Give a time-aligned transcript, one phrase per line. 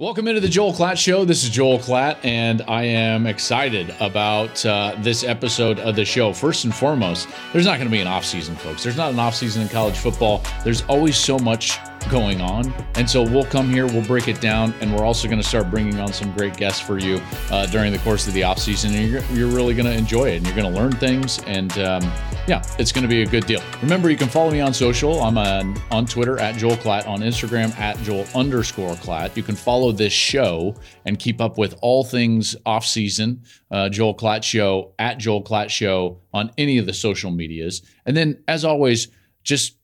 [0.00, 1.26] Welcome into the Joel Klatt Show.
[1.26, 6.32] This is Joel Klatt, and I am excited about uh, this episode of the show.
[6.32, 8.82] First and foremost, there's not going to be an off season, folks.
[8.82, 10.42] There's not an off season in college football.
[10.64, 11.78] There's always so much
[12.08, 12.72] going on.
[12.94, 15.70] And so we'll come here, we'll break it down, and we're also going to start
[15.70, 17.20] bringing on some great guests for you
[17.50, 18.94] uh, during the course of the off season.
[18.94, 21.40] And you're, you're really going to enjoy it, and you're going to learn things.
[21.44, 22.02] And um,
[22.46, 23.62] yeah, it's going to be a good deal.
[23.82, 25.22] Remember, you can follow me on social.
[25.22, 29.36] I'm on, on Twitter at Joel Klatt, on Instagram at Joel underscore Klatt.
[29.36, 34.14] You can follow this show and keep up with all things off season, uh, Joel
[34.14, 37.82] Klatt Show at Joel Klatt Show on any of the social medias.
[38.06, 39.08] And then, as always,
[39.42, 39.76] just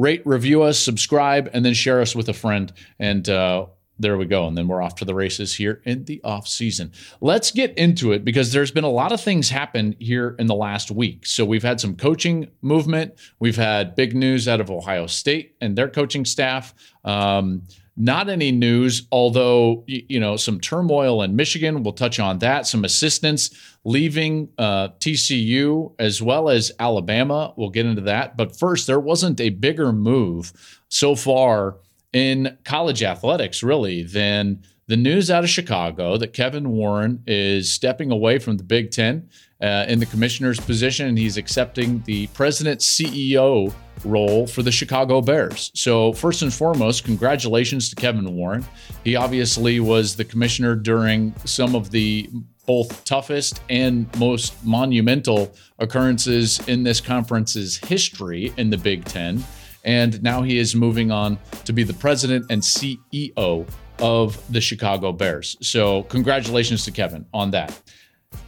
[0.00, 2.72] rate, review us, subscribe, and then share us with a friend.
[2.98, 3.66] And uh,
[4.00, 4.46] there we go.
[4.46, 6.92] And then we're off to the races here in the off season.
[7.20, 10.54] Let's get into it because there's been a lot of things happen here in the
[10.54, 11.26] last week.
[11.26, 13.14] So we've had some coaching movement.
[13.38, 16.74] We've had big news out of Ohio State and their coaching staff.
[17.04, 17.62] Um,
[18.00, 21.82] not any news, although you know some turmoil in Michigan.
[21.82, 22.66] We'll touch on that.
[22.66, 23.50] Some assistants
[23.84, 27.52] leaving uh, TCU as well as Alabama.
[27.56, 28.36] We'll get into that.
[28.36, 30.52] But first, there wasn't a bigger move
[30.88, 31.76] so far
[32.12, 38.10] in college athletics, really, than the news out of Chicago that Kevin Warren is stepping
[38.10, 39.28] away from the Big Ten
[39.62, 43.72] uh, in the commissioner's position, and he's accepting the president CEO
[44.04, 45.70] role for the Chicago Bears.
[45.76, 48.66] So, first and foremost, congratulations to Kevin Warren.
[49.04, 52.28] He obviously was the commissioner during some of the
[52.66, 59.44] both toughest and most monumental occurrences in this conference's history in the Big Ten.
[59.84, 63.68] And now he is moving on to be the president and CEO
[64.00, 65.56] of the Chicago Bears.
[65.60, 67.78] So, congratulations to Kevin on that.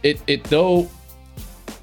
[0.01, 0.89] It, it though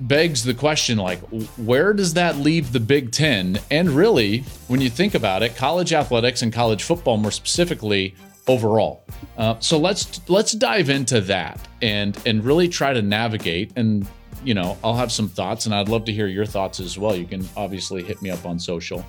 [0.01, 1.19] begs the question like
[1.59, 4.39] where does that leave the Big 10 and really
[4.69, 8.15] when you think about it college athletics and college football more specifically
[8.51, 9.05] overall.
[9.37, 13.73] Uh, so let's let's dive into that and and really try to navigate.
[13.77, 14.07] And
[14.45, 17.15] you know I'll have some thoughts and I'd love to hear your thoughts as well.
[17.15, 19.05] You can obviously hit me up on social.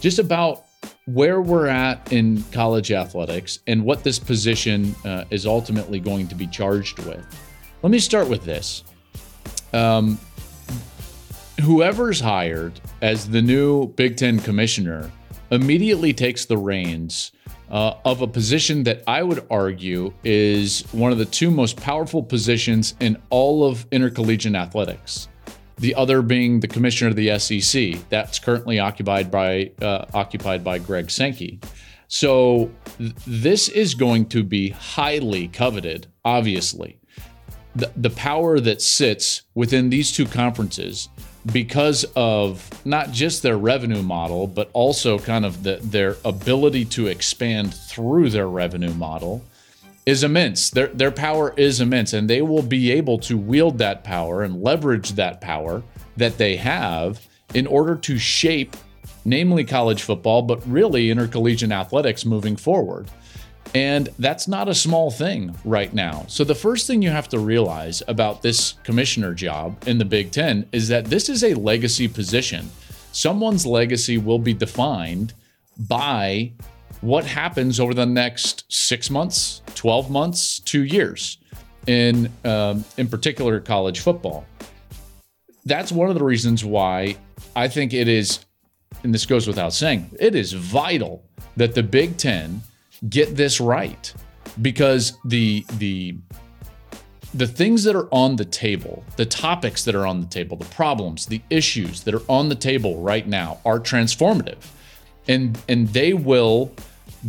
[0.00, 0.63] Just about
[1.06, 6.34] where we're at in college athletics and what this position uh, is ultimately going to
[6.34, 7.24] be charged with
[7.82, 8.84] let me start with this
[9.72, 10.18] um,
[11.62, 15.10] whoever's hired as the new Big Ten commissioner
[15.50, 17.32] immediately takes the reins
[17.70, 22.22] uh, of a position that I would argue is one of the two most powerful
[22.22, 25.28] positions in all of intercollegiate athletics.
[25.76, 30.78] The other being the commissioner of the SEC, that's currently occupied by uh, occupied by
[30.78, 31.60] Greg Sankey.
[32.08, 36.98] So th- this is going to be highly coveted, obviously
[37.74, 41.08] the, the power that sits within these two conferences
[41.52, 47.06] because of not just their revenue model, but also kind of the, their ability to
[47.08, 49.44] expand through their revenue model
[50.06, 50.70] is immense.
[50.70, 54.62] Their, their power is immense, and they will be able to wield that power and
[54.62, 55.82] leverage that power
[56.16, 58.76] that they have in order to shape,
[59.24, 63.10] namely college football, but really intercollegiate athletics moving forward.
[63.74, 66.26] And that's not a small thing right now.
[66.28, 70.30] So, the first thing you have to realize about this commissioner job in the Big
[70.30, 72.70] Ten is that this is a legacy position.
[73.10, 75.32] Someone's legacy will be defined
[75.76, 76.52] by
[77.04, 81.36] what happens over the next six months, 12 months, two years,
[81.86, 84.46] in, um, in particular, college football.
[85.66, 87.16] That's one of the reasons why
[87.54, 88.46] I think it is,
[89.02, 91.22] and this goes without saying, it is vital
[91.58, 92.62] that the Big Ten
[93.10, 94.12] get this right
[94.62, 96.16] because the the
[97.34, 100.64] the things that are on the table, the topics that are on the table, the
[100.66, 104.64] problems, the issues that are on the table right now are transformative.
[105.26, 106.72] And and they will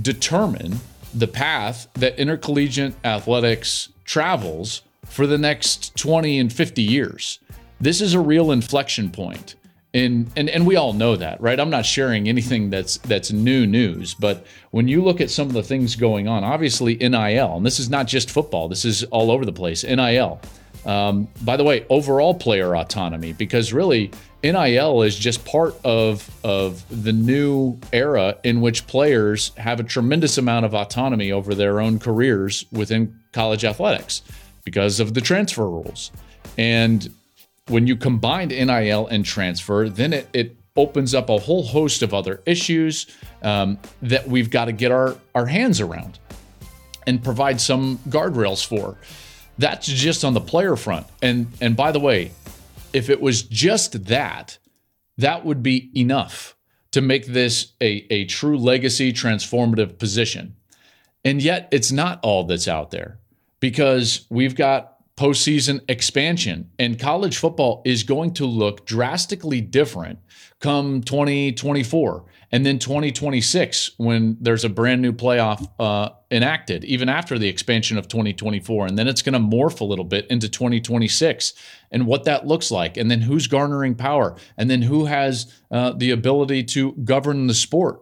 [0.02, 0.80] determine
[1.14, 7.40] the path that intercollegiate athletics travels for the next 20 and 50 years.
[7.80, 9.56] This is a real inflection point.
[9.94, 11.58] And, and and we all know that, right?
[11.58, 15.54] I'm not sharing anything that's that's new news, but when you look at some of
[15.54, 19.32] the things going on, obviously NIL, and this is not just football, this is all
[19.32, 19.86] over the place.
[19.86, 20.42] NIL.
[20.86, 24.12] Um, by the way, overall player autonomy, because really
[24.44, 30.38] NIL is just part of of the new era in which players have a tremendous
[30.38, 34.22] amount of autonomy over their own careers within college athletics
[34.64, 36.12] because of the transfer rules.
[36.58, 37.10] And
[37.68, 42.14] when you combine NIL and transfer, then it, it opens up a whole host of
[42.14, 43.08] other issues
[43.42, 46.20] um, that we've got to get our, our hands around
[47.08, 48.98] and provide some guardrails for.
[49.58, 51.08] That's just on the player front.
[51.22, 52.32] And and by the way,
[52.94, 54.58] if it was just that,
[55.18, 56.56] that would be enough
[56.92, 60.56] to make this a, a true legacy transformative position.
[61.24, 63.20] And yet it's not all that's out there
[63.60, 66.70] because we've got postseason expansion.
[66.78, 70.20] And college football is going to look drastically different
[70.60, 77.40] come 2024 and then 2026 when there's a brand new playoff uh, enacted, even after
[77.40, 78.88] the expansion of 2024.
[78.88, 81.54] And then it's going to morph a little bit into 2026
[81.92, 85.94] and what that looks like, and then who's garnering power, and then who has uh,
[85.94, 88.02] the ability to govern the sport.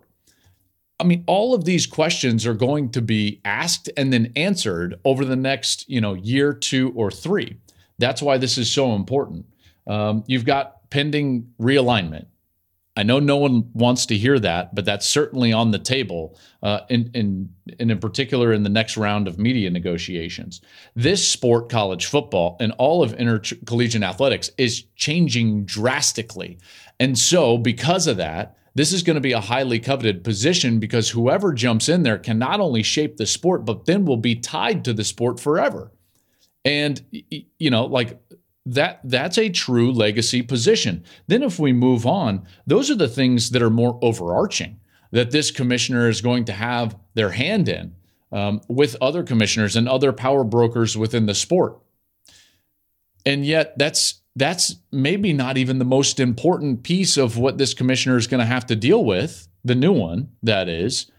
[0.99, 5.25] I mean, all of these questions are going to be asked and then answered over
[5.25, 7.57] the next, you know, year, two, or three.
[7.99, 9.45] That's why this is so important.
[9.85, 12.27] Um, you've got pending realignment.
[12.95, 16.81] I know no one wants to hear that, but that's certainly on the table, uh,
[16.89, 17.49] in, in,
[17.79, 20.61] and in particular in the next round of media negotiations.
[20.95, 26.59] This sport, college football, and all of intercollegiate athletics is changing drastically.
[26.99, 31.09] And so, because of that, this is going to be a highly coveted position because
[31.09, 34.85] whoever jumps in there can not only shape the sport, but then will be tied
[34.85, 35.91] to the sport forever.
[36.65, 38.19] And, you know, like
[38.65, 41.03] that that's a true legacy position.
[41.27, 44.79] Then if we move on, those are the things that are more overarching
[45.11, 47.93] that this commissioner is going to have their hand in
[48.31, 51.77] um, with other commissioners and other power brokers within the sport.
[53.25, 58.17] And yet that's that's maybe not even the most important piece of what this commissioner
[58.17, 61.11] is going to have to deal with, the new one, that is,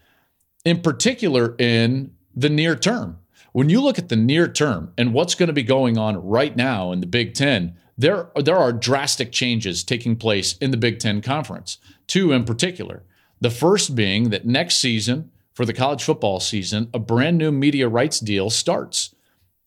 [0.65, 3.17] in particular in the near term.
[3.55, 6.53] When you look at the near term and what's going to be going on right
[6.57, 10.99] now in the Big Ten, there, there are drastic changes taking place in the Big
[10.99, 13.03] Ten Conference, two in particular.
[13.39, 17.87] The first being that next season, for the college football season, a brand new media
[17.87, 19.15] rights deal starts.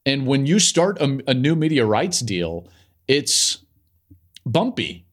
[0.05, 2.69] And when you start a, a new media rights deal,
[3.07, 3.65] it's
[4.45, 5.07] bumpy.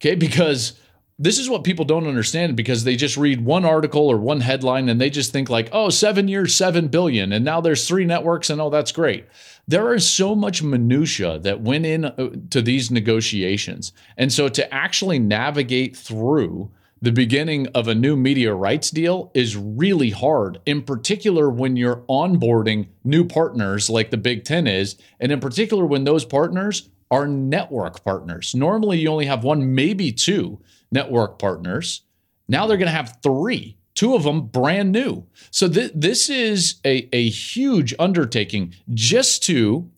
[0.00, 0.78] Okay, because
[1.18, 4.88] this is what people don't understand because they just read one article or one headline
[4.88, 8.50] and they just think like, oh, seven years, seven billion, and now there's three networks,
[8.50, 9.26] and oh, that's great.
[9.66, 14.72] There is so much minutia that went in uh, to these negotiations, and so to
[14.72, 16.70] actually navigate through
[17.02, 22.02] the beginning of a new media rights deal is really hard, in particular when you're
[22.08, 27.26] onboarding new partners like the Big Ten is, and in particular when those partners are
[27.26, 28.54] network partners.
[28.54, 32.02] Normally, you only have one, maybe two network partners.
[32.48, 35.26] Now they're going to have three, two of them brand new.
[35.50, 39.90] So th- this is a, a huge undertaking just to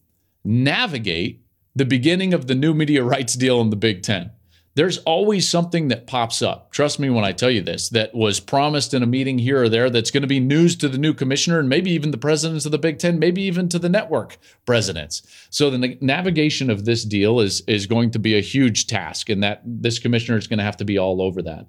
[0.44, 1.42] navigate
[1.76, 4.32] the beginning of the new media rights deal in the Big Ten
[4.80, 6.72] there's always something that pops up.
[6.72, 9.68] Trust me when I tell you this, that was promised in a meeting here or
[9.68, 12.64] there that's going to be news to the new commissioner and maybe even the presidents
[12.64, 15.20] of the Big Ten, maybe even to the network presidents.
[15.50, 19.42] So the navigation of this deal is, is going to be a huge task, and
[19.42, 21.66] that this commissioner is going to have to be all over that.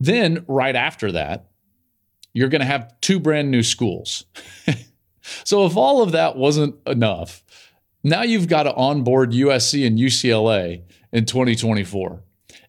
[0.00, 1.46] Then, right after that,
[2.32, 4.24] you're going to have two brand new schools.
[5.44, 7.44] so if all of that wasn't enough,
[8.02, 12.23] now you've got to onboard USC and UCLA in 2024.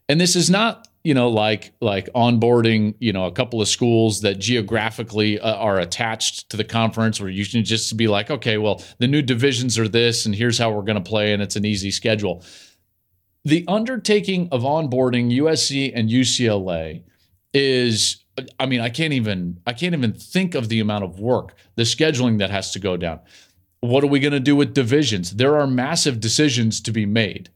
[0.08, 4.20] And this is not, you know, like like onboarding, you know, a couple of schools
[4.20, 8.58] that geographically uh, are attached to the conference where you can just be like, okay,
[8.58, 11.56] well, the new divisions are this and here's how we're going to play and it's
[11.56, 12.44] an easy schedule.
[13.44, 17.04] The undertaking of onboarding USC and UCLA
[17.52, 18.24] is
[18.58, 21.82] I mean, I can't even I can't even think of the amount of work, the
[21.82, 23.20] scheduling that has to go down.
[23.80, 25.32] What are we going to do with divisions?
[25.32, 27.50] There are massive decisions to be made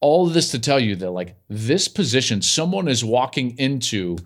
[0.00, 4.16] all of this to tell you that like this position someone is walking into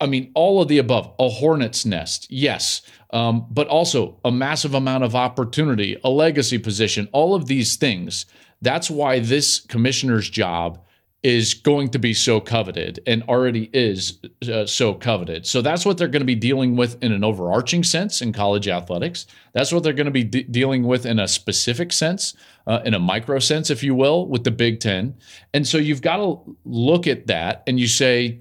[0.00, 4.74] i mean all of the above a hornet's nest yes um, but also a massive
[4.74, 8.26] amount of opportunity a legacy position all of these things.
[8.62, 10.84] That's why this commissioner's job
[11.22, 14.18] is going to be so coveted and already is
[14.50, 15.46] uh, so coveted.
[15.46, 18.68] So that's what they're going to be dealing with in an overarching sense in college
[18.68, 19.26] athletics.
[19.52, 22.34] That's what they're going to be de- dealing with in a specific sense,
[22.66, 25.14] uh, in a micro sense, if you will, with the Big Ten.
[25.52, 28.40] And so you've got to look at that and you say,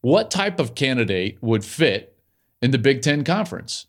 [0.00, 2.16] what type of candidate would fit
[2.62, 3.86] in the Big Ten conference?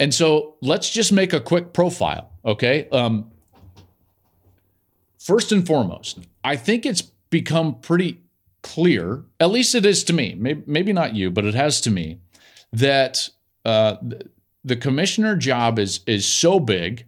[0.00, 2.88] And so let's just make a quick profile, okay?
[2.90, 3.30] Um,
[5.20, 8.20] first and foremost, I think it's become pretty
[8.62, 11.90] clear, at least it is to me, maybe, maybe not you, but it has to
[11.90, 12.20] me,
[12.72, 13.28] that
[13.64, 13.96] uh,
[14.64, 17.06] the commissioner job is is so big,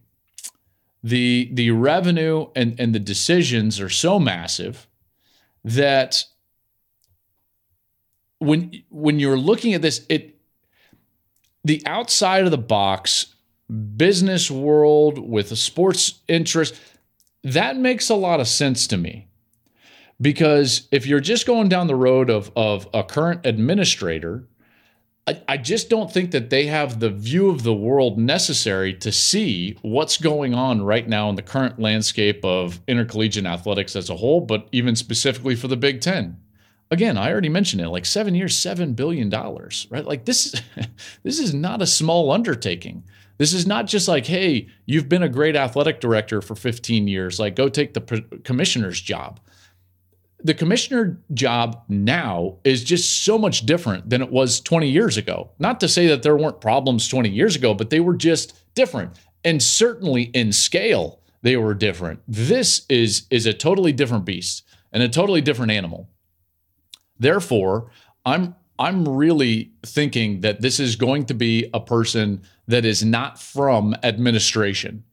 [1.03, 4.87] the the revenue and, and the decisions are so massive
[5.65, 6.25] that
[8.39, 10.39] when when you're looking at this, it
[11.65, 13.35] the outside of the box
[13.97, 16.75] business world with a sports interest
[17.45, 19.29] that makes a lot of sense to me
[20.21, 24.47] because if you're just going down the road of, of a current administrator,
[25.47, 29.77] I, just don't think that they have the view of the world necessary to see
[29.83, 34.41] what's going on right now in the current landscape of intercollegiate athletics as a whole,
[34.41, 36.39] but even specifically for the Big Ten.
[36.91, 40.05] Again, I already mentioned it, like seven years, seven billion dollars, right?
[40.05, 40.61] Like this,
[41.23, 43.05] this is not a small undertaking.
[43.39, 47.39] This is not just like, hey, you've been a great athletic director for 15 years,
[47.39, 49.39] like go take the commissioner's job
[50.43, 55.51] the commissioner job now is just so much different than it was 20 years ago.
[55.59, 59.19] Not to say that there weren't problems 20 years ago, but they were just different.
[59.45, 62.21] And certainly in scale, they were different.
[62.29, 66.09] This is is a totally different beast and a totally different animal.
[67.19, 67.91] Therefore,
[68.25, 73.41] I'm I'm really thinking that this is going to be a person that is not
[73.41, 75.05] from administration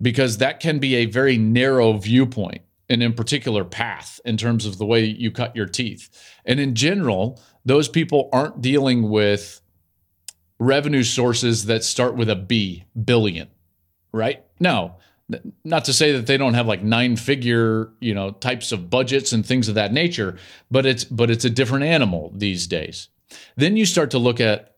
[0.00, 4.78] because that can be a very narrow viewpoint and in particular path in terms of
[4.78, 6.10] the way you cut your teeth.
[6.44, 9.60] And in general, those people aren't dealing with
[10.58, 13.48] revenue sources that start with a B, billion,
[14.12, 14.44] right?
[14.60, 14.96] No,
[15.64, 19.32] not to say that they don't have like nine figure, you know, types of budgets
[19.32, 20.36] and things of that nature,
[20.70, 23.08] but it's but it's a different animal these days.
[23.56, 24.73] Then you start to look at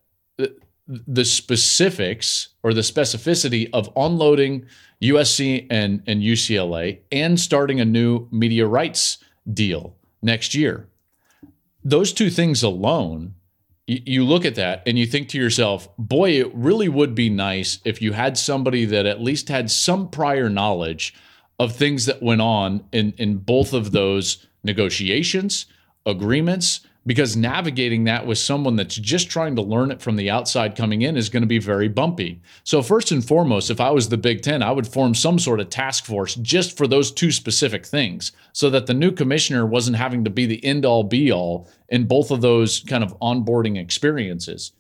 [0.88, 4.66] the specifics or the specificity of unloading
[5.02, 9.19] USC and, and UCLA and starting a new media rights
[9.52, 10.88] deal next year.
[11.85, 13.35] Those two things alone,
[13.87, 17.31] you, you look at that and you think to yourself, boy, it really would be
[17.31, 21.14] nice if you had somebody that at least had some prior knowledge
[21.59, 25.66] of things that went on in, in both of those negotiations,
[26.05, 30.75] agreements, because navigating that with someone that's just trying to learn it from the outside
[30.75, 32.41] coming in is going to be very bumpy.
[32.65, 35.61] So, first and foremost, if I was the Big Ten, I would form some sort
[35.61, 39.97] of task force just for those two specific things so that the new commissioner wasn't
[39.97, 43.79] having to be the end all be all in both of those kind of onboarding
[43.79, 44.73] experiences.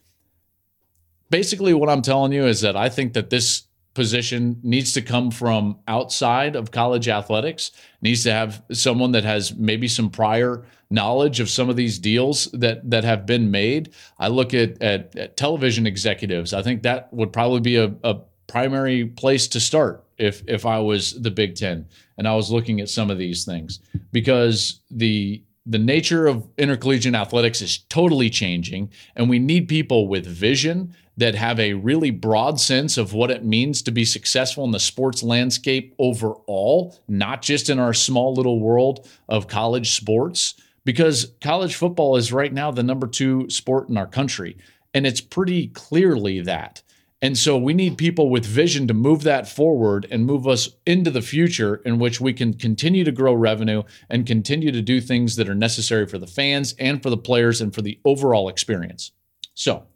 [1.30, 3.65] Basically, what I'm telling you is that I think that this
[3.96, 9.56] position needs to come from outside of college athletics needs to have someone that has
[9.56, 13.92] maybe some prior knowledge of some of these deals that that have been made.
[14.18, 16.54] I look at, at, at television executives.
[16.54, 20.78] I think that would probably be a, a primary place to start if if i
[20.78, 21.84] was the big 10
[22.16, 23.80] and i was looking at some of these things
[24.12, 30.24] because the the nature of intercollegiate athletics is totally changing and we need people with
[30.24, 34.70] vision that have a really broad sense of what it means to be successful in
[34.70, 40.54] the sports landscape overall, not just in our small little world of college sports,
[40.84, 44.56] because college football is right now the number two sport in our country.
[44.94, 46.82] And it's pretty clearly that.
[47.22, 51.10] And so we need people with vision to move that forward and move us into
[51.10, 55.36] the future in which we can continue to grow revenue and continue to do things
[55.36, 59.12] that are necessary for the fans and for the players and for the overall experience.
[59.54, 59.86] So,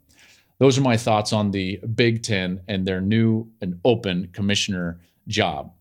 [0.61, 5.73] those are my thoughts on the Big Ten and their new and open commissioner job.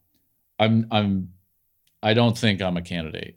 [0.59, 1.35] I'm I'm
[2.03, 3.37] I don't think I'm a candidate.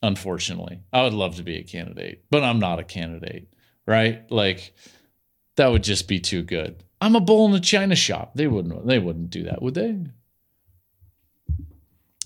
[0.00, 3.48] Unfortunately, I would love to be a candidate, but I'm not a candidate,
[3.84, 4.22] right?
[4.30, 4.74] Like
[5.56, 6.84] that would just be too good.
[7.00, 8.34] I'm a bull in a china shop.
[8.36, 10.04] They wouldn't they wouldn't do that, would they?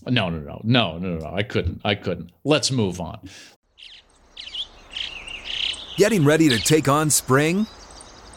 [0.06, 1.34] No, no, no, no, no, no.
[1.34, 1.80] I couldn't.
[1.82, 2.30] I couldn't.
[2.44, 3.26] Let's move on.
[5.96, 7.66] Getting ready to take on spring?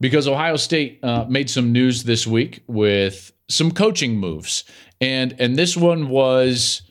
[0.00, 4.64] because Ohio State uh, made some news this week with some coaching moves,
[5.00, 6.82] and and this one was.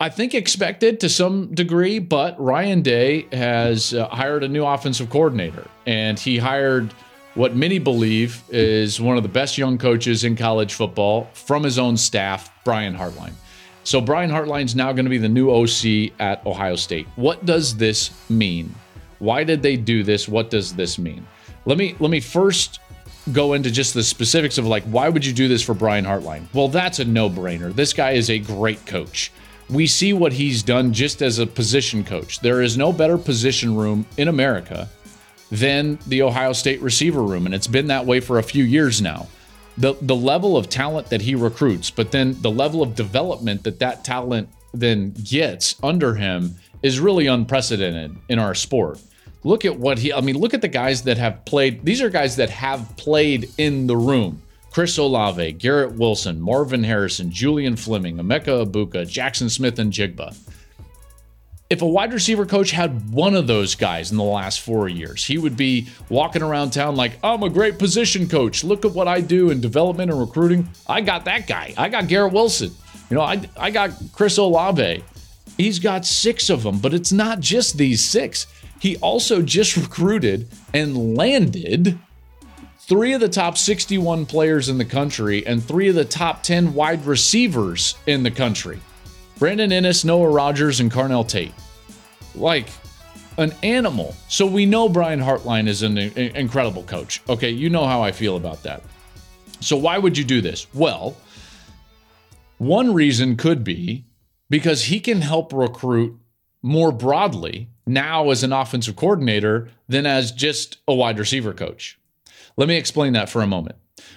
[0.00, 5.10] I think expected to some degree, but Ryan Day has uh, hired a new offensive
[5.10, 6.92] coordinator, and he hired
[7.34, 11.78] what many believe is one of the best young coaches in college football from his
[11.78, 13.32] own staff, Brian Hartline.
[13.84, 17.06] So Brian Hartline is now going to be the new OC at Ohio State.
[17.16, 18.74] What does this mean?
[19.18, 20.28] Why did they do this?
[20.28, 21.26] What does this mean?
[21.64, 22.80] Let me let me first
[23.32, 26.52] go into just the specifics of like why would you do this for Brian Hartline?
[26.52, 27.72] Well, that's a no-brainer.
[27.74, 29.30] This guy is a great coach.
[29.70, 32.40] We see what he's done just as a position coach.
[32.40, 34.88] There is no better position room in America
[35.50, 37.46] than the Ohio State receiver room.
[37.46, 39.28] And it's been that way for a few years now.
[39.78, 43.78] The, the level of talent that he recruits, but then the level of development that
[43.78, 48.98] that talent then gets under him is really unprecedented in our sport.
[49.44, 51.84] Look at what he, I mean, look at the guys that have played.
[51.84, 54.42] These are guys that have played in the room.
[54.70, 60.34] Chris Olave, Garrett Wilson, Marvin Harrison, Julian Fleming, Emeka Egbuka, Jaxon Smith-Njigba.
[61.72, 65.24] if a wide receiver coach had one of those guys in the last four years,
[65.24, 68.62] he would be walking around town like, I'm a great position coach.
[68.62, 70.68] Look at what I do in development and recruiting.
[70.86, 71.72] I got that guy.
[71.78, 72.72] I got Garrett Wilson.
[73.08, 75.02] You know, I, I got Chris Olave.
[75.56, 78.46] He's got six of them, but it's not just these six.
[78.82, 82.00] He also just recruited and landed
[82.80, 86.74] three of the top 61 players in the country and three of the top 10
[86.74, 88.80] wide receivers in the country.
[89.38, 91.54] Brandon Inniss, Noah Rogers, and Carnell Tate.
[92.34, 92.66] Like
[93.38, 94.16] an animal.
[94.28, 97.22] So we know Brian Hartline is an incredible coach.
[97.28, 98.82] Okay, you know how I feel about that.
[99.60, 100.66] So why would you do this?
[100.74, 101.16] Well,
[102.58, 104.06] one reason could be
[104.50, 106.18] because he can help recruit
[106.62, 111.98] more broadly now as an offensive coordinator than as just a wide receiver coach.
[112.56, 113.76] Let me explain that for a moment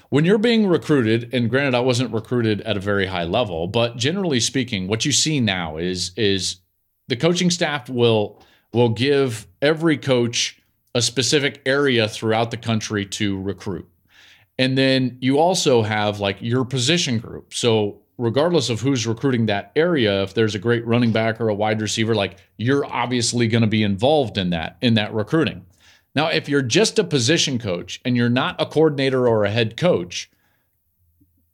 [0.09, 3.97] when you're being recruited, and granted, I wasn't recruited at a very high level, but
[3.97, 6.57] generally speaking, what you see now is is
[7.07, 8.41] the coaching staff will
[8.73, 10.61] will give every coach
[10.93, 13.87] a specific area throughout the country to recruit.
[14.57, 17.53] And then you also have like your position group.
[17.53, 21.55] So regardless of who's recruiting that area, if there's a great running back or a
[21.55, 25.65] wide receiver, like you're obviously going to be involved in that in that recruiting.
[26.15, 29.75] Now, if you're just a position coach and you're not a coordinator or a head
[29.75, 30.29] coach,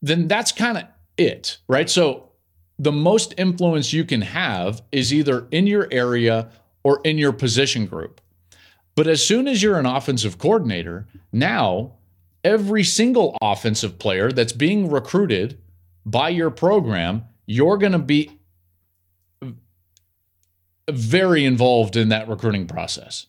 [0.02, 0.84] then that's kind of
[1.18, 1.90] it, right?
[1.90, 2.30] So
[2.78, 6.50] the most influence you can have is either in your area
[6.84, 8.22] or in your position group.
[8.96, 11.94] But as soon as you're an offensive coordinator, now
[12.44, 15.60] every single offensive player that's being recruited
[16.06, 18.40] by your program, you're going to be
[20.90, 23.28] very involved in that recruiting process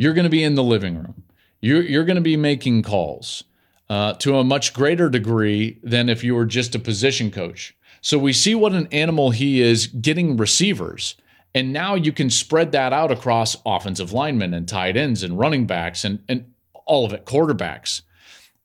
[0.00, 1.24] you're going to be in the living room.
[1.60, 3.44] You're, you're going to be making calls
[3.90, 7.76] uh, to a much greater degree than if you were just a position coach.
[8.00, 11.16] So we see what an animal he is getting receivers.
[11.54, 15.66] And now you can spread that out across offensive linemen and tight ends and running
[15.66, 16.50] backs and, and
[16.86, 18.00] all of it, quarterbacks.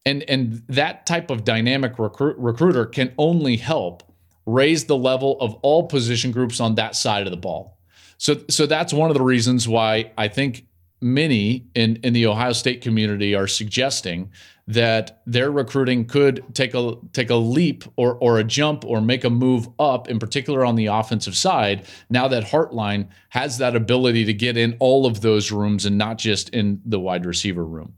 [0.05, 4.03] And, and that type of dynamic recruit, recruiter can only help
[4.45, 7.77] raise the level of all position groups on that side of the ball.
[8.17, 10.67] So, so that's one of the reasons why I think
[11.01, 14.31] many in, in the Ohio State community are suggesting
[14.67, 19.23] that their recruiting could take a take a leap or or a jump or make
[19.23, 21.85] a move up, in particular on the offensive side.
[22.09, 26.17] Now that Hartline has that ability to get in all of those rooms and not
[26.17, 27.93] just in the wide receiver room.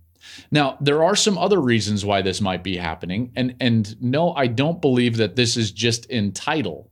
[0.51, 3.31] Now, there are some other reasons why this might be happening.
[3.35, 6.91] And, and no, I don't believe that this is just in title.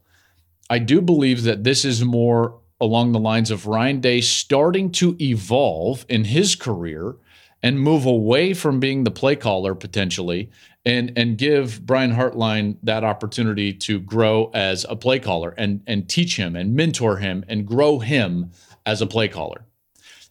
[0.70, 5.16] I do believe that this is more along the lines of Ryan Day starting to
[5.22, 7.16] evolve in his career
[7.64, 10.52] and move away from being the play caller potentially
[10.86, 16.08] and and give Brian Hartline that opportunity to grow as a play caller and and
[16.08, 18.52] teach him and mentor him and grow him
[18.86, 19.66] as a play caller.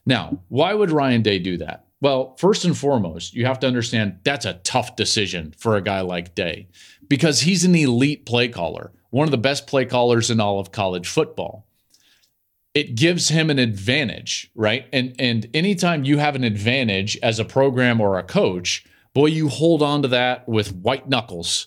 [0.05, 1.84] Now, why would Ryan Day do that?
[2.05, 6.01] Well, first and foremost, you have to understand that's a tough decision for a guy
[6.01, 6.67] like Day
[7.07, 10.71] because he's an elite play caller, one of the best play callers in all of
[10.71, 11.65] college football
[12.75, 14.85] it gives him an advantage, right?
[14.93, 19.49] And and anytime you have an advantage as a program or a coach, boy, you
[19.49, 21.65] hold on to that with white knuckles.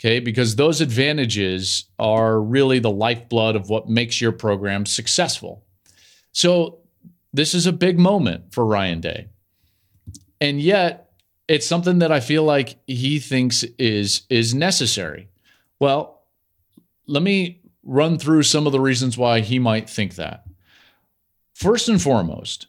[0.00, 5.62] Okay, because those advantages are really the lifeblood of what makes your program successful.
[6.32, 6.78] So,
[7.34, 9.28] this is a big moment for Ryan Day.
[10.44, 11.10] And yet,
[11.48, 15.30] it's something that I feel like he thinks is is necessary.
[15.80, 16.20] Well,
[17.06, 20.44] let me run through some of the reasons why he might think that.
[21.54, 22.66] First and foremost,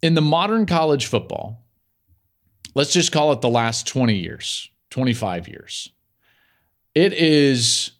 [0.00, 1.66] in the modern college football,
[2.74, 5.90] let's just call it the last 20 years, 25 years,
[6.94, 7.90] it is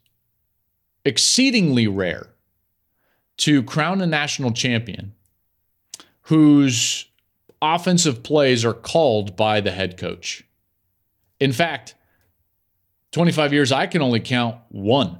[1.05, 2.29] exceedingly rare
[3.37, 5.13] to crown a national champion
[6.21, 7.06] whose
[7.61, 10.43] offensive plays are called by the head coach.
[11.39, 11.95] In fact,
[13.11, 15.19] 25 years, I can only count one.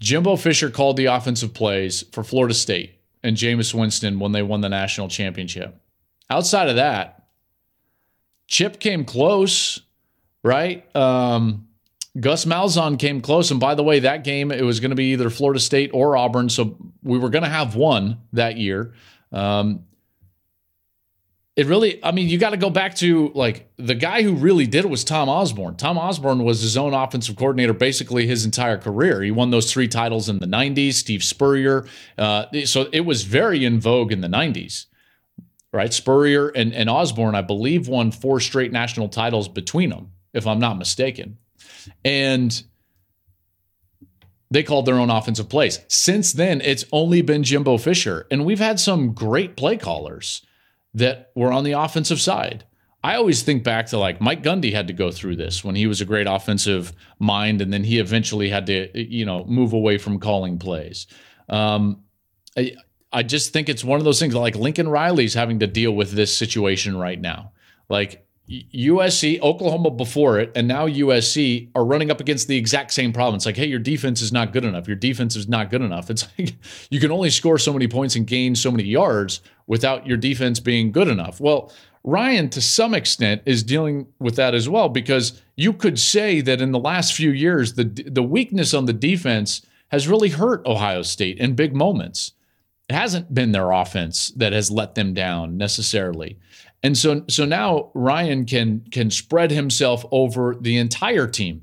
[0.00, 4.60] Jimbo Fisher called the offensive plays for Florida State and Jameis Winston when they won
[4.60, 5.80] the national championship.
[6.28, 7.28] Outside of that,
[8.48, 9.80] Chip came close,
[10.42, 10.84] right?
[10.96, 11.68] Um,
[12.18, 13.50] Gus Malzahn came close.
[13.50, 16.16] And by the way, that game, it was going to be either Florida State or
[16.16, 16.48] Auburn.
[16.48, 18.92] So we were going to have one that year.
[19.30, 19.84] Um,
[21.54, 24.66] it really, I mean, you got to go back to like the guy who really
[24.66, 25.76] did it was Tom Osborne.
[25.76, 29.22] Tom Osborne was his own offensive coordinator basically his entire career.
[29.22, 31.84] He won those three titles in the 90s, Steve Spurrier.
[32.16, 34.86] Uh, so it was very in vogue in the 90s,
[35.74, 35.92] right?
[35.92, 40.58] Spurrier and, and Osborne, I believe, won four straight national titles between them, if I'm
[40.58, 41.36] not mistaken.
[42.02, 42.62] And
[44.50, 45.80] they called their own offensive plays.
[45.88, 48.26] Since then, it's only been Jimbo Fisher.
[48.30, 50.40] And we've had some great play callers
[50.94, 52.64] that were on the offensive side.
[53.04, 55.86] I always think back to like Mike Gundy had to go through this when he
[55.86, 59.98] was a great offensive mind, and then he eventually had to, you know, move away
[59.98, 61.08] from calling plays.
[61.48, 62.04] Um,
[62.56, 62.76] I,
[63.12, 66.12] I just think it's one of those things like Lincoln Riley's having to deal with
[66.12, 67.52] this situation right now.
[67.88, 73.12] Like USC, Oklahoma before it, and now USC are running up against the exact same
[73.12, 73.36] problem.
[73.36, 74.86] It's like, hey, your defense is not good enough.
[74.86, 76.08] Your defense is not good enough.
[76.08, 76.54] It's like
[76.90, 80.60] you can only score so many points and gain so many yards without your defense
[80.60, 81.40] being good enough.
[81.40, 81.72] Well,
[82.04, 86.60] Ryan, to some extent, is dealing with that as well because you could say that
[86.60, 91.02] in the last few years, the the weakness on the defense has really hurt Ohio
[91.02, 92.32] State in big moments.
[92.88, 96.38] It hasn't been their offense that has let them down necessarily.
[96.82, 101.62] And so so now Ryan can can spread himself over the entire team.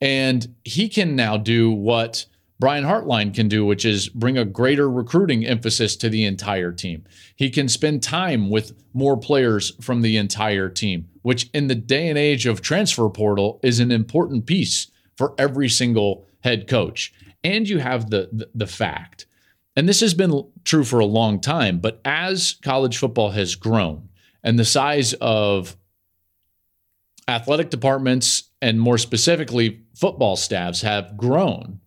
[0.00, 2.26] And he can now do what
[2.60, 7.04] Brian Hartline can do, which is bring a greater recruiting emphasis to the entire team.
[7.36, 12.08] He can spend time with more players from the entire team, which in the day
[12.08, 17.12] and age of transfer portal is an important piece for every single head coach.
[17.44, 19.26] And you have the, the, the fact,
[19.76, 24.08] and this has been true for a long time, but as college football has grown,
[24.42, 25.76] and the size of
[27.28, 31.80] athletic departments and more specifically football staffs have grown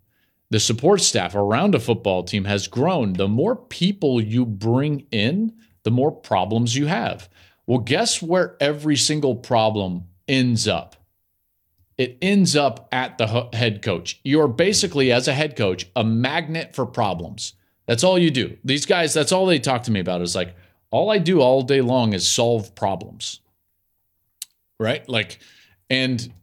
[0.51, 3.13] the support staff around a football team has grown.
[3.13, 7.29] The more people you bring in the more problems you have.
[7.65, 10.97] Well guess where every single problem ends up?
[11.97, 14.19] It ends up at the head coach.
[14.23, 17.53] You're basically as a head coach a magnet for problems.
[17.87, 18.57] That's all you do.
[18.65, 20.55] These guys that's all they talk to me about is like
[20.91, 23.39] all I do all day long is solve problems.
[24.77, 25.07] Right?
[25.07, 25.39] Like,
[25.89, 26.33] and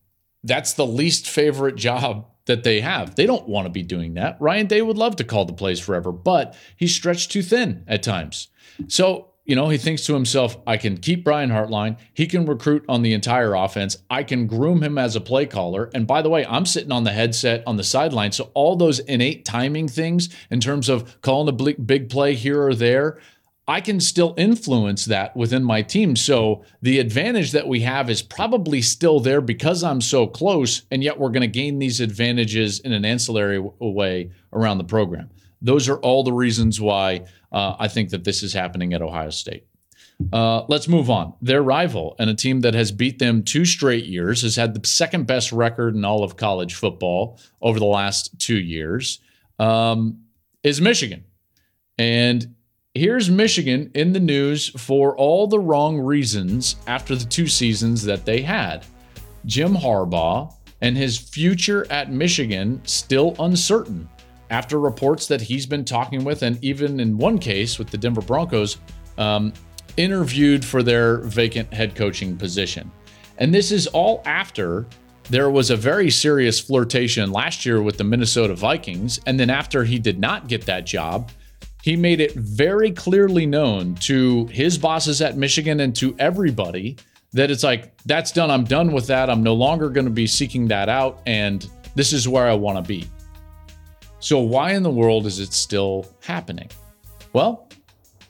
[0.45, 3.15] that's the least favorite job that they have.
[3.15, 4.37] They don't want to be doing that.
[4.41, 8.03] Ryan Day would love to call the plays forever, but he's stretched too thin at
[8.03, 8.49] times.
[8.89, 11.97] So, you know, he thinks to himself, I can keep Brian Hartline.
[12.13, 13.97] He can recruit on the entire offense.
[14.11, 15.91] I can groom him as a play caller.
[15.95, 18.33] And by the way, I'm sitting on the headset on the sideline.
[18.33, 22.75] So all those innate timing things in terms of calling a big play here or
[22.75, 23.19] there,
[23.69, 26.17] I can still influence that within my team.
[26.17, 31.05] So the advantage that we have is probably still there because I'm so close, and
[31.05, 35.29] yet we're going to gain these advantages in an ancillary way around the program.
[35.61, 39.29] Those are all the reasons why uh, I think that this is happening at Ohio
[39.29, 39.67] State.
[40.33, 41.35] Uh, let's move on.
[41.43, 44.87] Their rival and a team that has beat them two straight years has had the
[44.87, 49.21] second best record in all of college football over the last two years
[49.59, 50.23] um,
[50.65, 51.25] is Michigan.
[51.99, 52.55] And
[52.95, 58.25] Here's Michigan in the news for all the wrong reasons after the two seasons that
[58.25, 58.87] they had.
[59.47, 64.09] Jim Harbaugh and his future at Michigan still uncertain
[64.51, 68.23] after reports that he's been talking with, and even in one case with the Denver
[68.23, 68.79] Broncos,
[69.19, 69.53] um,
[69.97, 72.91] interviewed for their vacant head coaching position.
[73.37, 74.87] And this is all after
[75.31, 79.21] there was a very serious flirtation last year with the Minnesota Vikings.
[79.27, 81.31] And then after he did not get that job,
[81.83, 86.97] he made it very clearly known to his bosses at Michigan and to everybody
[87.33, 88.51] that it's like, that's done.
[88.51, 89.31] I'm done with that.
[89.31, 91.21] I'm no longer going to be seeking that out.
[91.27, 93.09] And this is where I want to be.
[94.21, 96.69] So, why in the world is it still happening?
[97.33, 97.69] Well,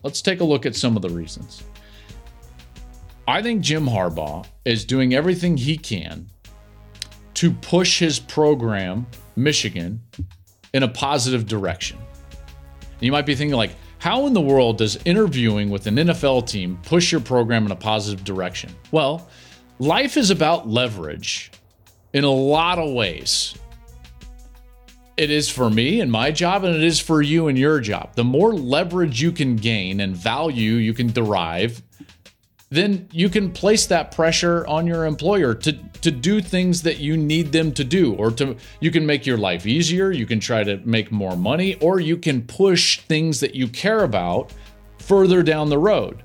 [0.03, 1.65] let's take a look at some of the reasons.
[3.27, 6.27] I think Jim Harbaugh is doing everything he can
[7.35, 9.07] to push his program
[9.37, 10.01] Michigan
[10.75, 11.99] in a positive direction.
[13.01, 16.79] You might be thinking, like, how in the world does interviewing with an NFL team
[16.85, 18.75] push your program in a positive direction?
[18.93, 19.29] Well,
[19.79, 21.51] life is about leverage
[22.13, 23.55] in a lot of ways.
[25.17, 28.15] It is for me and my job, and it is for you and your job.
[28.15, 31.83] The more leverage you can gain and value you can derive,
[32.71, 37.17] then you can place that pressure on your employer to, to do things that you
[37.17, 40.63] need them to do, or to you can make your life easier, you can try
[40.63, 44.53] to make more money, or you can push things that you care about
[44.99, 46.23] further down the road.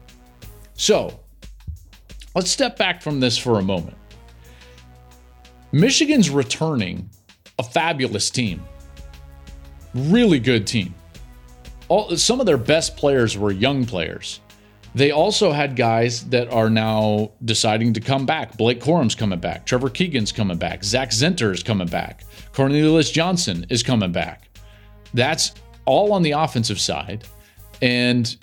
[0.73, 1.17] So
[2.35, 3.97] let's step back from this for a moment.
[5.71, 7.09] Michigan's returning
[7.57, 8.63] a fabulous team.
[9.95, 10.93] Really good team.
[11.87, 14.41] All, some of their best players were young players.
[14.95, 18.57] They also had guys that are now deciding to come back.
[18.57, 19.65] Blake Corum's coming back.
[19.65, 20.83] Trevor Keegan's coming back.
[20.83, 22.23] Zach Zinter is coming back.
[22.53, 24.49] Cornelius Johnson is coming back.
[25.13, 25.53] That's
[25.85, 27.25] all on the offensive side.
[27.81, 28.35] And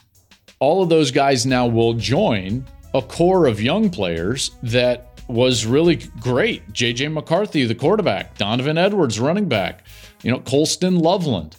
[0.59, 5.97] all of those guys now will join a core of young players that was really
[6.21, 6.69] great.
[6.73, 9.85] JJ McCarthy, the quarterback, Donovan Edwards, running back,
[10.23, 11.57] you know, Colston Loveland.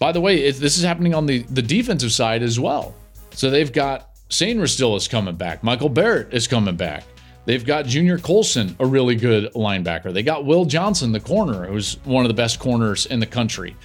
[0.00, 2.94] By the way, this is happening on the, the defensive side as well.
[3.30, 5.62] So they've got Sainristil is coming back.
[5.62, 7.04] Michael Barrett is coming back.
[7.44, 10.10] They've got Junior Colson, a really good linebacker.
[10.10, 13.76] They got Will Johnson, the corner, who's one of the best corners in the country.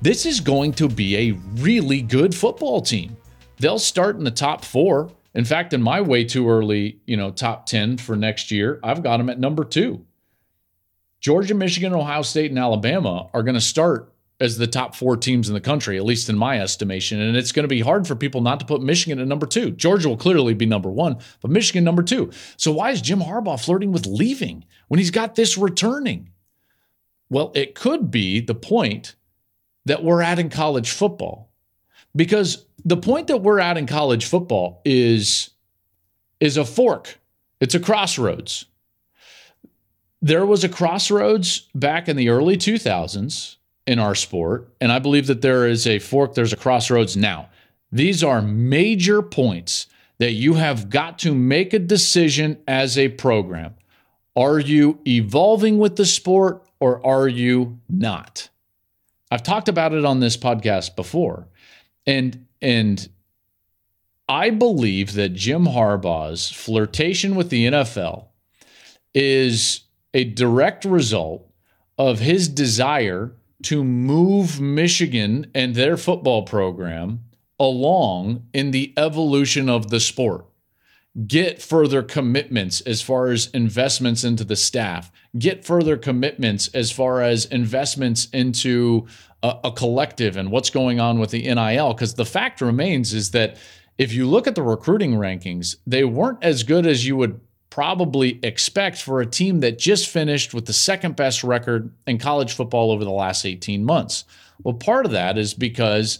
[0.00, 3.14] This is going to be a really good football team.
[3.58, 5.12] They'll start in the top four.
[5.34, 9.02] In fact, in my way too early, you know, top 10 for next year, I've
[9.02, 10.06] got them at number two.
[11.20, 14.09] Georgia, Michigan, Ohio State, and Alabama are going to start
[14.40, 17.20] as the top four teams in the country, at least in my estimation.
[17.20, 19.70] And it's going to be hard for people not to put Michigan at number two.
[19.72, 22.30] Georgia will clearly be number one, but Michigan number two.
[22.56, 26.30] So why is Jim Harbaugh flirting with leaving when he's got this returning?
[27.28, 29.14] Well, it could be the point
[29.84, 31.50] that we're at in college football.
[32.16, 35.50] Because the point that we're at in college football is,
[36.40, 37.18] is a fork.
[37.60, 38.64] It's a crossroads.
[40.22, 44.72] There was a crossroads back in the early 2000s in our sport.
[44.80, 47.48] And I believe that there is a fork, there's a crossroads now.
[47.92, 49.86] These are major points
[50.18, 53.74] that you have got to make a decision as a program.
[54.36, 58.48] Are you evolving with the sport or are you not?
[59.30, 61.48] I've talked about it on this podcast before.
[62.06, 63.08] And and
[64.28, 68.26] I believe that Jim Harbaugh's flirtation with the NFL
[69.14, 69.80] is
[70.14, 71.50] a direct result
[71.98, 73.32] of his desire
[73.64, 77.20] to move Michigan and their football program
[77.58, 80.46] along in the evolution of the sport.
[81.26, 85.10] Get further commitments as far as investments into the staff.
[85.36, 89.06] Get further commitments as far as investments into
[89.42, 91.92] a, a collective and what's going on with the NIL.
[91.92, 93.56] Because the fact remains is that
[93.98, 98.40] if you look at the recruiting rankings, they weren't as good as you would probably
[98.42, 102.90] expect for a team that just finished with the second best record in college football
[102.90, 104.24] over the last 18 months.
[104.62, 106.18] Well, part of that is because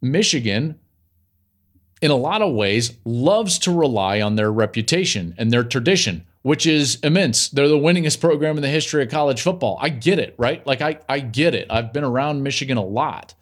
[0.00, 0.78] Michigan,
[2.00, 6.66] in a lot of ways, loves to rely on their reputation and their tradition, which
[6.66, 7.48] is immense.
[7.48, 9.78] They're the winningest program in the history of college football.
[9.80, 10.64] I get it, right?
[10.66, 11.66] Like, I, I get it.
[11.68, 13.34] I've been around Michigan a lot.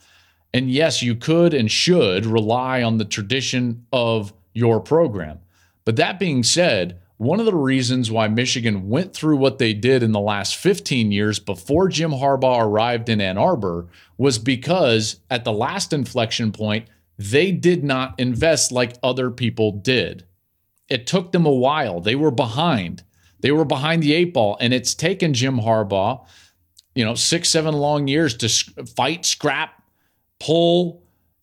[0.54, 5.40] And yes, you could and should rely on the tradition of your program.
[5.84, 10.02] But that being said, one of the reasons why Michigan went through what they did
[10.02, 13.86] in the last 15 years before Jim Harbaugh arrived in Ann Arbor
[14.18, 20.26] was because at the last inflection point, they did not invest like other people did.
[20.88, 22.00] It took them a while.
[22.00, 23.04] They were behind.
[23.40, 26.26] They were behind the eight ball, and it's taken Jim Harbaugh,
[26.94, 28.48] you know, six, seven long years to
[28.84, 29.82] fight, scrap,
[30.40, 31.02] pull,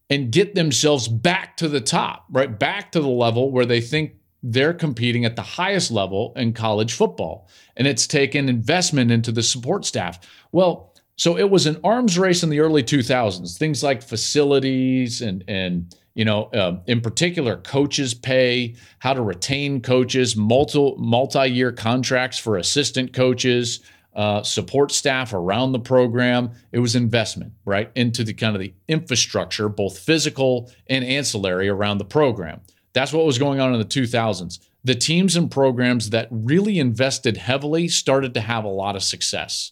[0.09, 2.59] and get themselves back to the top, right?
[2.59, 6.93] Back to the level where they think they're competing at the highest level in college
[6.93, 7.47] football.
[7.77, 10.19] And it's taken investment into the support staff.
[10.51, 15.43] Well, so it was an arms race in the early 2000s, things like facilities and,
[15.47, 21.71] and you know, uh, in particular, coaches' pay, how to retain coaches, multi multi year
[21.71, 23.79] contracts for assistant coaches,
[24.13, 26.51] uh, support staff around the program.
[26.71, 31.99] It was investment, right, into the kind of the infrastructure, both physical and ancillary around
[31.99, 32.59] the program.
[32.93, 34.59] That's what was going on in the 2000s.
[34.83, 39.71] The teams and programs that really invested heavily started to have a lot of success.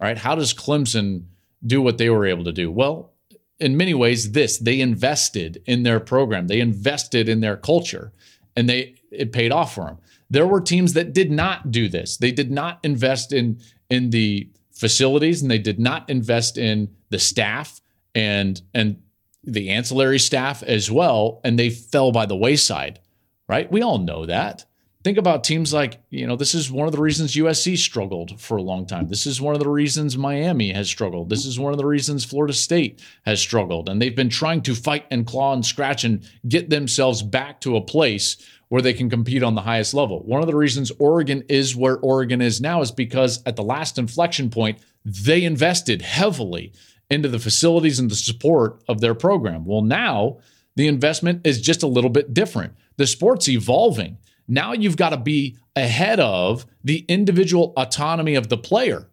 [0.00, 0.18] All right.
[0.18, 1.24] How does Clemson
[1.64, 2.70] do what they were able to do?
[2.70, 3.12] Well,
[3.58, 8.12] in many ways, this they invested in their program, they invested in their culture,
[8.56, 9.98] and they it paid off for them.
[10.30, 12.16] There were teams that did not do this.
[12.16, 17.18] They did not invest in in the facilities and they did not invest in the
[17.18, 17.80] staff
[18.14, 19.02] and and
[19.52, 23.00] the ancillary staff as well and they fell by the wayside
[23.48, 23.70] right?
[23.72, 24.64] We all know that.
[25.04, 28.56] Think about teams like you know this is one of the reasons USC struggled for
[28.56, 29.08] a long time.
[29.08, 31.30] This is one of the reasons Miami has struggled.
[31.30, 33.88] This is one of the reasons Florida State has struggled.
[33.88, 37.76] And they've been trying to fight and claw and scratch and get themselves back to
[37.76, 38.36] a place
[38.68, 40.20] where they can compete on the highest level.
[40.24, 43.98] One of the reasons Oregon is where Oregon is now is because at the last
[43.98, 46.72] inflection point, they invested heavily
[47.10, 49.64] into the facilities and the support of their program.
[49.64, 50.38] Well, now
[50.76, 52.74] the investment is just a little bit different.
[52.96, 54.18] The sport's evolving.
[54.46, 59.08] Now you've got to be ahead of the individual autonomy of the player.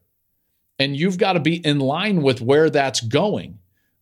[0.77, 3.59] And you've got to be in line with where that's going.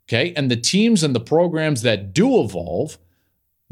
[0.07, 0.33] Okay.
[0.35, 2.97] And the teams and the programs that do evolve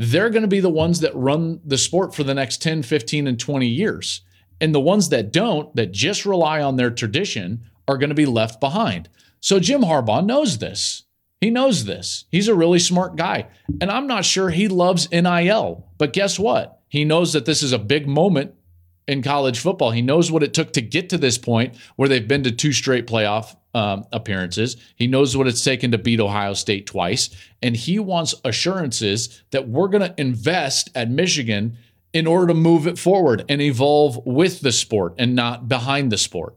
[0.02, 3.28] they're going to be the ones that run the sport for the next 10, 15,
[3.28, 4.22] and 20 years.
[4.60, 8.26] And the ones that don't, that just rely on their tradition, are going to be
[8.26, 9.10] left behind.
[9.42, 11.04] So Jim Harbaugh knows this.
[11.42, 12.26] He knows this.
[12.32, 13.48] He's a really smart guy.
[13.82, 15.88] And I'm not sure he loves NIL.
[15.98, 16.80] But guess what?
[16.88, 18.54] He knows that this is a big moment
[19.08, 19.92] in college football.
[19.92, 22.72] He knows what it took to get to this point where they've been to two
[22.72, 24.78] straight playoff um, appearances.
[24.96, 27.30] He knows what it's taken to beat Ohio State twice,
[27.64, 31.78] and he wants assurances that we're going to invest at Michigan
[32.14, 36.18] in order to move it forward and evolve with the sport and not behind the
[36.18, 36.56] sport.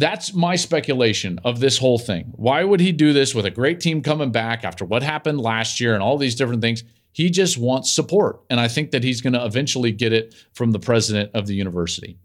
[0.00, 2.32] That's my speculation of this whole thing.
[2.36, 5.78] Why would he do this with a great team coming back after what happened last
[5.78, 6.84] year and all these different things?
[7.12, 8.40] He just wants support.
[8.48, 11.54] And I think that he's going to eventually get it from the president of the
[11.54, 12.16] university.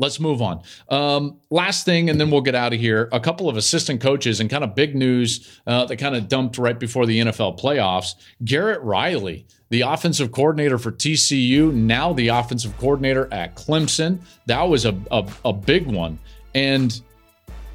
[0.00, 0.62] Let's move on.
[0.88, 3.08] Um, last thing, and then we'll get out of here.
[3.12, 6.58] A couple of assistant coaches and kind of big news uh, that kind of dumped
[6.58, 8.16] right before the NFL playoffs.
[8.44, 14.22] Garrett Riley, the offensive coordinator for TCU, now the offensive coordinator at Clemson.
[14.46, 16.18] That was a, a, a big one.
[16.54, 17.00] And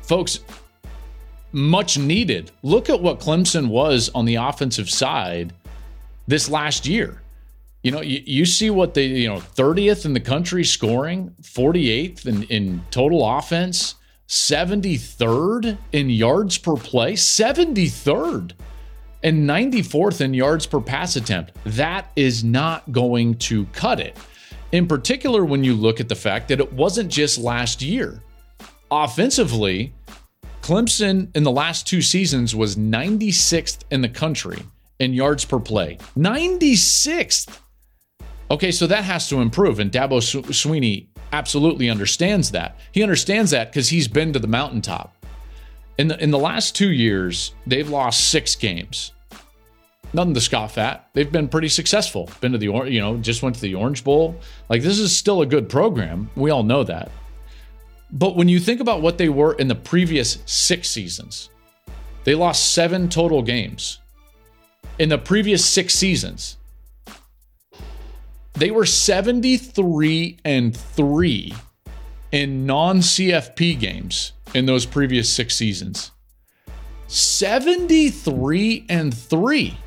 [0.01, 0.39] folks,
[1.51, 2.51] much needed.
[2.63, 5.53] Look at what Clemson was on the offensive side
[6.27, 7.21] this last year.
[7.83, 12.25] You know, you, you see what they, you know, 30th in the country scoring, 48th
[12.25, 13.95] in, in total offense,
[14.27, 18.53] 73rd in yards per play, 73rd
[19.23, 21.53] and 94th in yards per pass attempt.
[21.65, 24.17] That is not going to cut it.
[24.71, 28.21] In particular, when you look at the fact that it wasn't just last year.
[28.91, 29.93] Offensively,
[30.62, 34.62] Clemson in the last two seasons was 96th in the country
[35.00, 35.98] in yards per play.
[36.17, 37.60] 96th.
[38.52, 39.80] Okay, so that has to improve.
[39.80, 42.80] And Dabo Swinney absolutely understands that.
[42.91, 45.15] He understands that because he's been to the mountaintop.
[45.98, 49.12] In the, in the last two years, they've lost six games.
[50.13, 51.10] Nothing to scoff at.
[51.13, 52.30] They've been pretty successful.
[52.39, 54.39] Been to the, you know, just went to the Orange Bowl.
[54.69, 56.30] Like, this is still a good program.
[56.36, 57.12] We all know that.
[58.15, 61.49] But when you think about what they were in the previous six seasons,
[62.23, 63.99] they lost seven total games.
[64.97, 66.56] In the previous six seasons,
[68.54, 71.54] they were 73 and 3
[72.32, 76.12] in non CFP games in those previous six seasons.
[77.08, 79.78] 73 and 3.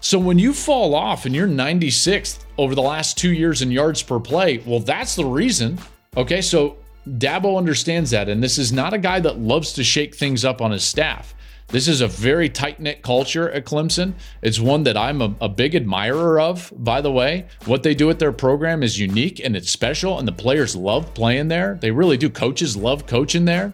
[0.00, 4.02] So when you fall off and you're 96th over the last two years in yards
[4.02, 5.78] per play, well, that's the reason.
[6.16, 6.76] Okay, so
[7.08, 8.28] Dabo understands that.
[8.28, 11.34] And this is not a guy that loves to shake things up on his staff.
[11.68, 14.12] This is a very tight knit culture at Clemson.
[14.42, 17.46] It's one that I'm a, a, big admirer of, by the way.
[17.64, 21.14] What they do at their program is unique and it's special, and the players love
[21.14, 21.78] playing there.
[21.80, 22.28] They really do.
[22.28, 23.72] Coaches love coaching there.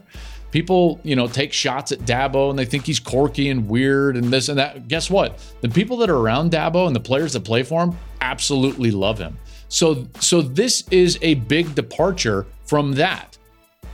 [0.53, 4.33] People, you know, take shots at Dabo and they think he's quirky and weird and
[4.33, 4.87] this and that.
[4.87, 5.45] Guess what?
[5.61, 9.19] The people that are around Dabo and the players that play for him absolutely love
[9.19, 9.37] him.
[9.68, 13.37] So, so this is a big departure from that,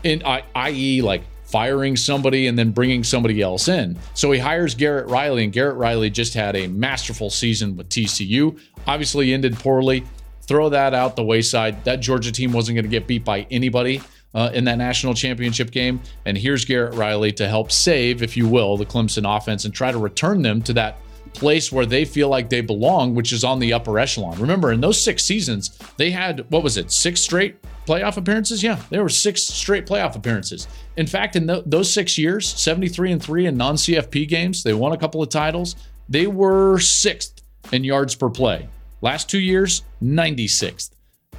[0.02, 1.22] in i.e., like
[1.54, 3.96] firing somebody and then bringing somebody else in.
[4.14, 8.58] So he hires Garrett Riley, and Garrett Riley just had a masterful season with TCU.
[8.86, 10.04] Obviously, ended poorly.
[10.42, 11.84] Throw that out the wayside.
[11.84, 14.02] That Georgia team wasn't going to get beat by anybody.
[14.34, 16.00] Uh, in that national championship game.
[16.24, 19.92] And here's Garrett Riley to help save, if you will, the Clemson offense and try
[19.92, 20.98] to return them to that
[21.34, 24.38] place where they feel like they belong, which is on the upper echelon.
[24.40, 27.56] Remember, in those six seasons, they had, what was it, six straight
[27.86, 28.62] playoff appearances?
[28.62, 30.66] Yeah, there were six straight playoff appearances.
[30.96, 34.74] In fact, in th- those six years, 73 and 3 in non CFP games, they
[34.74, 35.76] won a couple of titles.
[36.08, 38.68] They were sixth in yards per play.
[39.00, 40.90] Last two years, 96th.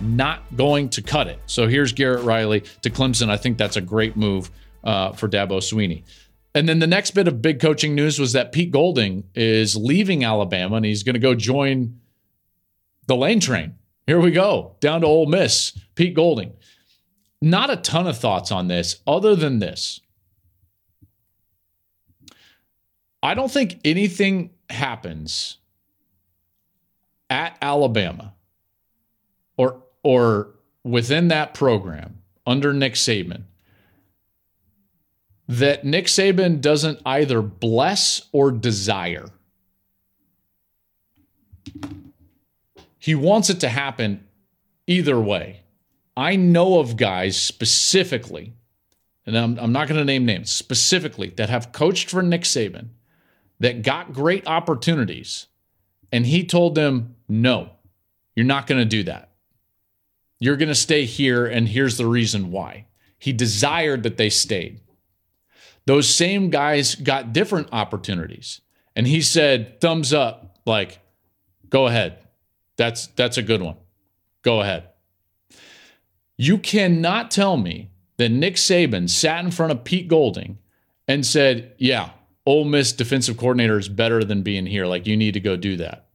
[0.02, 1.40] Not going to cut it.
[1.46, 3.30] So here's Garrett Riley to Clemson.
[3.30, 4.52] I think that's a great move
[4.84, 6.04] uh, for Dabo Swinney.
[6.56, 10.24] And then the next bit of big coaching news was that Pete Golding is leaving
[10.24, 12.00] Alabama and he's going to go join
[13.08, 13.76] the lane train.
[14.08, 16.54] Here we go, down to Ole Miss, Pete Golding.
[17.42, 20.00] not a ton of thoughts on this other than this.
[23.22, 25.58] I don't think anything happens
[27.30, 28.34] at Alabama
[29.58, 30.52] or or
[30.84, 33.44] within that program under Nick Saban
[35.48, 39.28] that Nick Saban doesn't either bless or desire.
[42.98, 44.26] He wants it to happen
[44.88, 45.62] either way.
[46.18, 48.54] I know of guys specifically,
[49.26, 52.90] and I'm, I'm not going to name names, specifically that have coached for Nick Saban
[53.60, 55.48] that got great opportunities.
[56.12, 57.72] And he told them, no,
[58.36, 59.32] you're not going to do that.
[60.40, 61.46] You're going to stay here.
[61.46, 62.88] And here's the reason why.
[63.18, 64.82] He desired that they stayed.
[65.86, 68.62] Those same guys got different opportunities.
[68.96, 71.00] And he said, thumbs up, like,
[71.70, 72.20] go ahead.
[72.78, 73.78] That's that's a good one.
[74.42, 74.90] Go ahead.
[76.38, 80.58] You cannot tell me that Nick Saban sat in front of Pete Golding
[81.08, 82.10] and said, "Yeah,
[82.46, 84.86] Ole Miss defensive coordinator is better than being here.
[84.86, 86.08] Like you need to go do that."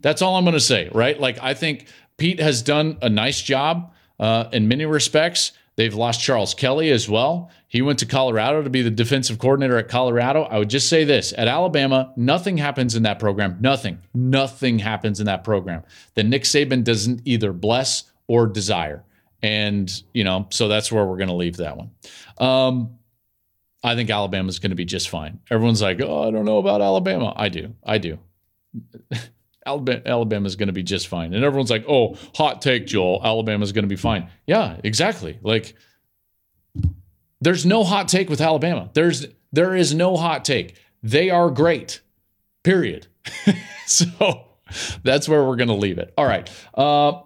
[0.00, 1.20] That's all I'm going to say, right?
[1.20, 1.86] Like I think
[2.16, 5.52] Pete has done a nice job uh, in many respects.
[5.80, 7.50] They've lost Charles Kelly as well.
[7.66, 10.42] He went to Colorado to be the defensive coordinator at Colorado.
[10.42, 13.56] I would just say this at Alabama, nothing happens in that program.
[13.62, 13.96] Nothing.
[14.12, 15.82] Nothing happens in that program
[16.16, 19.04] that Nick Saban doesn't either bless or desire.
[19.42, 21.92] And, you know, so that's where we're going to leave that one.
[22.36, 22.98] Um,
[23.82, 25.40] I think Alabama's going to be just fine.
[25.50, 27.32] Everyone's like, oh, I don't know about Alabama.
[27.34, 27.74] I do.
[27.82, 28.18] I do.
[29.66, 31.34] Alabama is going to be just fine.
[31.34, 33.20] And everyone's like, oh, hot take, Joel.
[33.22, 34.30] Alabama's going to be fine.
[34.46, 35.38] Yeah, exactly.
[35.42, 35.74] Like,
[37.40, 38.90] there's no hot take with Alabama.
[38.94, 40.76] There's there is no hot take.
[41.02, 42.00] They are great.
[42.62, 43.06] Period.
[43.86, 44.44] so
[45.02, 46.12] that's where we're going to leave it.
[46.16, 46.48] All right.
[46.74, 47.22] Uh,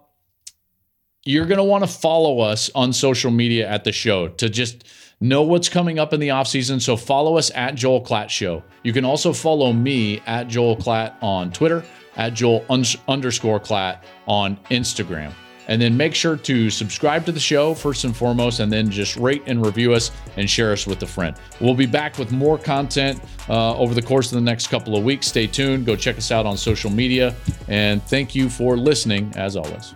[1.23, 4.85] you're going to want to follow us on social media at the show to just
[5.19, 6.81] know what's coming up in the offseason.
[6.81, 8.63] So follow us at Joel Klatt Show.
[8.83, 11.83] You can also follow me at Joel Klatt on Twitter
[12.17, 15.31] at Joel underscore Klatt on Instagram.
[15.67, 19.15] And then make sure to subscribe to the show first and foremost, and then just
[19.15, 21.35] rate and review us and share us with a friend.
[21.59, 25.03] We'll be back with more content uh, over the course of the next couple of
[25.03, 25.27] weeks.
[25.27, 25.85] Stay tuned.
[25.85, 27.35] Go check us out on social media.
[27.67, 29.93] And thank you for listening, as always.